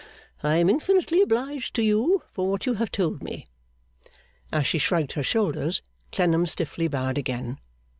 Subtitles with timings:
[0.41, 3.45] I am infinitely obliged to you for what you have told me.'
[4.51, 7.59] As she shrugged her shoulders, Clennam stiffly bowed again.